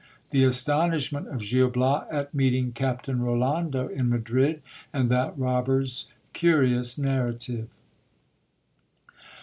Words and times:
—The 0.31 0.43
astonishment 0.45 1.27
of 1.27 1.43
Gil 1.47 1.69
Bias 1.69 2.07
at 2.09 2.33
meeting 2.33 2.71
Captain 2.71 3.21
Rolando 3.21 3.87
in 3.87 4.09
Madrid, 4.09 4.63
and 4.91 5.11
that 5.11 5.37
robber's 5.37 6.07
curious 6.33 6.97
narrative. 6.97 7.67